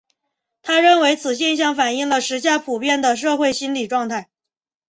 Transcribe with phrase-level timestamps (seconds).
[0.63, 4.29] 他认为此现象反映了时下普遍的社会心理状态。